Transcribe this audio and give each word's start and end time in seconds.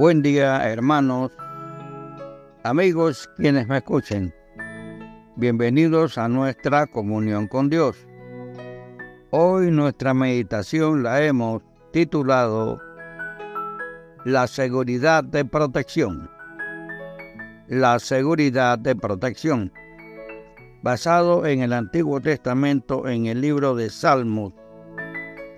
Buen 0.00 0.22
día, 0.22 0.66
hermanos, 0.66 1.30
amigos 2.62 3.28
quienes 3.36 3.68
me 3.68 3.76
escuchen. 3.76 4.34
Bienvenidos 5.36 6.16
a 6.16 6.26
nuestra 6.26 6.86
comunión 6.86 7.46
con 7.46 7.68
Dios. 7.68 8.08
Hoy 9.28 9.70
nuestra 9.70 10.14
meditación 10.14 11.02
la 11.02 11.22
hemos 11.22 11.60
titulado 11.92 12.80
La 14.24 14.46
seguridad 14.46 15.22
de 15.22 15.44
protección. 15.44 16.30
La 17.68 17.98
seguridad 17.98 18.78
de 18.78 18.96
protección. 18.96 19.70
Basado 20.82 21.44
en 21.44 21.60
el 21.60 21.74
Antiguo 21.74 22.22
Testamento 22.22 23.06
en 23.06 23.26
el 23.26 23.42
libro 23.42 23.74
de 23.74 23.90
Salmos. 23.90 24.54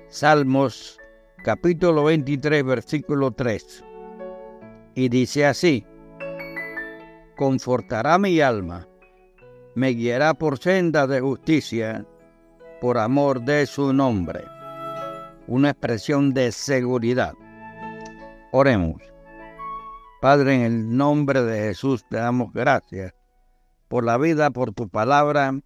Salmos 0.09 0.99
capítulo 1.45 2.03
23 2.03 2.65
versículo 2.65 3.31
3 3.31 3.85
y 4.95 5.09
dice 5.09 5.47
así, 5.47 5.87
confortará 7.37 8.19
mi 8.19 8.41
alma, 8.41 8.87
me 9.75 9.89
guiará 9.89 10.35
por 10.35 10.59
senda 10.59 11.07
de 11.07 11.21
justicia, 11.21 12.07
por 12.81 12.99
amor 12.99 13.43
de 13.43 13.67
su 13.67 13.93
nombre. 13.93 14.45
Una 15.47 15.71
expresión 15.71 16.35
de 16.35 16.53
seguridad. 16.53 17.33
Oremos. 18.53 19.03
Padre, 20.21 20.55
en 20.57 20.61
el 20.63 20.97
nombre 20.97 21.43
de 21.43 21.69
Jesús 21.69 22.05
te 22.09 22.17
damos 22.17 22.53
gracias 22.53 23.15
por 23.89 24.05
la 24.05 24.19
vida, 24.19 24.51
por 24.51 24.73
tu 24.73 24.89
palabra, 24.89 25.59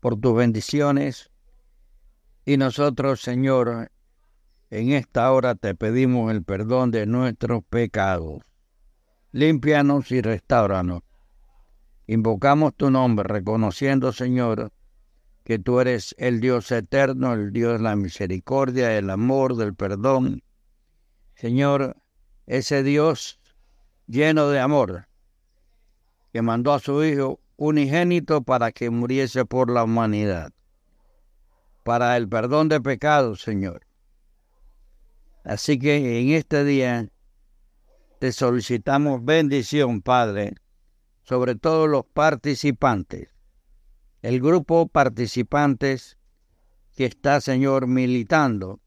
por 0.00 0.18
tus 0.18 0.34
bendiciones. 0.34 1.30
Y 2.44 2.56
nosotros, 2.56 3.20
Señor, 3.20 3.90
en 4.70 4.92
esta 4.92 5.30
hora 5.32 5.54
te 5.54 5.74
pedimos 5.74 6.32
el 6.32 6.42
perdón 6.42 6.90
de 6.90 7.06
nuestros 7.06 7.62
pecados 7.64 8.40
límpianos 9.34 10.12
y 10.12 10.20
restauranos. 10.20 11.02
Invocamos 12.06 12.72
tu 12.76 12.88
nombre, 12.88 13.26
reconociendo, 13.26 14.12
Señor, 14.12 14.70
que 15.42 15.58
tú 15.58 15.80
eres 15.80 16.14
el 16.18 16.40
Dios 16.40 16.70
eterno, 16.70 17.32
el 17.32 17.52
Dios 17.52 17.78
de 17.78 17.82
la 17.82 17.96
misericordia, 17.96 18.96
el 18.96 19.10
amor, 19.10 19.56
del 19.56 19.74
perdón. 19.74 20.44
Señor, 21.34 21.96
ese 22.46 22.84
Dios 22.84 23.40
lleno 24.06 24.50
de 24.50 24.60
amor, 24.60 25.08
que 26.32 26.40
mandó 26.40 26.72
a 26.72 26.78
su 26.78 27.02
Hijo 27.02 27.40
unigénito 27.56 28.42
para 28.42 28.70
que 28.70 28.88
muriese 28.88 29.44
por 29.44 29.68
la 29.68 29.82
humanidad, 29.82 30.52
para 31.82 32.16
el 32.16 32.28
perdón 32.28 32.68
de 32.68 32.80
pecados, 32.80 33.42
Señor. 33.42 33.84
Así 35.42 35.76
que 35.76 36.20
en 36.20 36.30
este 36.30 36.62
día 36.62 37.08
te 38.24 38.32
solicitamos 38.32 39.22
bendición, 39.22 40.00
Padre, 40.00 40.54
sobre 41.24 41.56
todos 41.56 41.90
los 41.90 42.06
participantes. 42.06 43.28
El 44.22 44.40
grupo 44.40 44.88
participantes 44.88 46.16
que 46.96 47.04
está, 47.04 47.42
Señor, 47.42 47.86
militando 47.86 48.80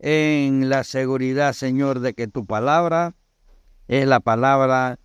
en 0.00 0.68
la 0.68 0.82
seguridad, 0.82 1.52
Señor, 1.52 2.00
de 2.00 2.14
que 2.14 2.26
tu 2.26 2.44
palabra 2.44 3.14
es 3.86 4.04
la 4.04 4.18
palabra 4.18 4.98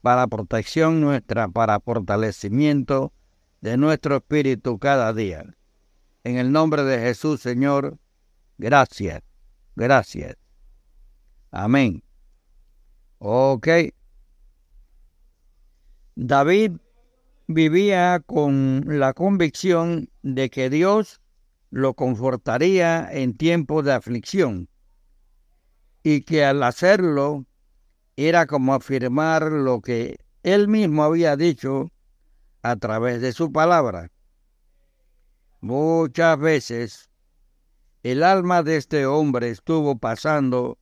para 0.00 0.26
protección 0.26 1.00
nuestra, 1.00 1.46
para 1.46 1.78
fortalecimiento 1.78 3.12
de 3.60 3.76
nuestro 3.76 4.16
espíritu 4.16 4.80
cada 4.80 5.12
día. 5.12 5.54
En 6.24 6.36
el 6.36 6.50
nombre 6.50 6.82
de 6.82 6.98
Jesús, 6.98 7.42
Señor, 7.42 7.98
gracias, 8.58 9.22
gracias. 9.76 10.34
Amén. 11.52 12.02
Ok. 13.24 13.68
David 16.16 16.72
vivía 17.46 18.20
con 18.26 18.82
la 18.84 19.12
convicción 19.12 20.10
de 20.22 20.50
que 20.50 20.68
Dios 20.68 21.20
lo 21.70 21.94
confortaría 21.94 23.08
en 23.12 23.36
tiempos 23.36 23.84
de 23.84 23.92
aflicción 23.92 24.68
y 26.02 26.22
que 26.22 26.44
al 26.44 26.64
hacerlo 26.64 27.46
era 28.16 28.46
como 28.46 28.74
afirmar 28.74 29.52
lo 29.52 29.82
que 29.82 30.16
él 30.42 30.66
mismo 30.66 31.04
había 31.04 31.36
dicho 31.36 31.92
a 32.62 32.74
través 32.74 33.20
de 33.20 33.30
su 33.30 33.52
palabra. 33.52 34.10
Muchas 35.60 36.40
veces 36.40 37.08
el 38.02 38.24
alma 38.24 38.64
de 38.64 38.78
este 38.78 39.06
hombre 39.06 39.50
estuvo 39.50 39.96
pasando 39.96 40.76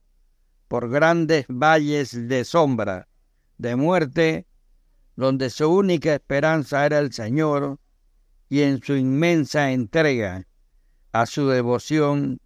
por 0.71 0.89
grandes 0.89 1.45
valles 1.49 2.29
de 2.29 2.45
sombra, 2.45 3.09
de 3.57 3.75
muerte, 3.75 4.47
donde 5.17 5.49
su 5.49 5.69
única 5.69 6.13
esperanza 6.13 6.85
era 6.85 6.99
el 6.99 7.11
Señor, 7.11 7.77
y 8.47 8.61
en 8.61 8.81
su 8.81 8.95
inmensa 8.95 9.73
entrega 9.73 10.47
a 11.11 11.25
su 11.25 11.49
devoción 11.49 12.39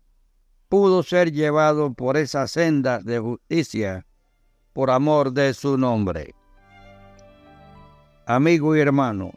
pudo 0.69 1.03
ser 1.03 1.33
llevado 1.33 1.93
por 1.93 2.17
esas 2.17 2.49
sendas 2.49 3.05
de 3.05 3.19
justicia 3.19 4.07
por 4.73 4.89
amor 4.89 5.31
de 5.31 5.53
su 5.53 5.77
nombre. 5.77 6.33
Amigo 8.25 8.75
y 8.75 8.79
hermano, 8.79 9.33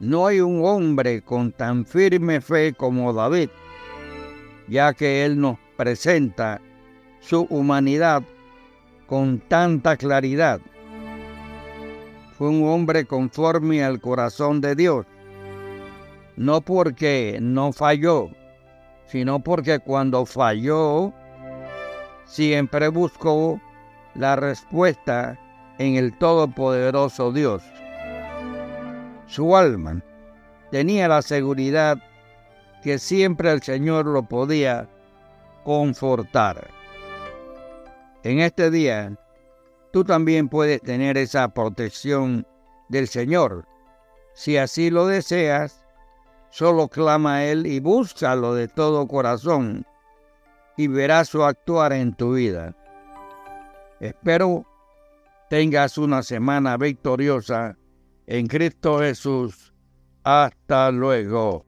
no 0.00 0.26
hay 0.26 0.40
un 0.40 0.64
hombre 0.64 1.22
con 1.22 1.52
tan 1.52 1.86
firme 1.86 2.40
fe 2.40 2.74
como 2.74 3.12
David, 3.12 3.50
ya 4.66 4.92
que 4.92 5.24
él 5.24 5.38
nos 5.40 5.56
presenta 5.76 6.60
su 7.26 7.46
humanidad 7.48 8.22
con 9.06 9.40
tanta 9.40 9.96
claridad. 9.96 10.60
Fue 12.36 12.48
un 12.48 12.68
hombre 12.68 13.06
conforme 13.06 13.82
al 13.82 14.00
corazón 14.00 14.60
de 14.60 14.74
Dios, 14.74 15.06
no 16.36 16.60
porque 16.60 17.38
no 17.40 17.72
falló, 17.72 18.28
sino 19.06 19.40
porque 19.40 19.78
cuando 19.78 20.26
falló, 20.26 21.14
siempre 22.26 22.88
buscó 22.88 23.58
la 24.14 24.36
respuesta 24.36 25.38
en 25.78 25.94
el 25.96 26.16
Todopoderoso 26.18 27.32
Dios. 27.32 27.62
Su 29.26 29.56
alma 29.56 30.02
tenía 30.70 31.08
la 31.08 31.22
seguridad 31.22 31.98
que 32.82 32.98
siempre 32.98 33.50
el 33.50 33.62
Señor 33.62 34.04
lo 34.04 34.24
podía 34.24 34.88
confortar. 35.64 36.83
En 38.24 38.40
este 38.40 38.70
día, 38.70 39.18
tú 39.92 40.02
también 40.02 40.48
puedes 40.48 40.80
tener 40.80 41.18
esa 41.18 41.48
protección 41.52 42.46
del 42.88 43.06
Señor. 43.06 43.66
Si 44.32 44.56
así 44.56 44.90
lo 44.90 45.06
deseas, 45.06 45.84
solo 46.50 46.88
clama 46.88 47.36
a 47.36 47.44
Él 47.44 47.66
y 47.66 47.80
búscalo 47.80 48.54
de 48.54 48.66
todo 48.66 49.06
corazón 49.06 49.86
y 50.76 50.88
verás 50.88 51.28
su 51.28 51.44
actuar 51.44 51.92
en 51.92 52.14
tu 52.14 52.32
vida. 52.32 52.74
Espero 54.00 54.66
tengas 55.50 55.98
una 55.98 56.22
semana 56.22 56.78
victoriosa 56.78 57.76
en 58.26 58.46
Cristo 58.46 59.00
Jesús. 59.00 59.74
Hasta 60.22 60.90
luego. 60.90 61.66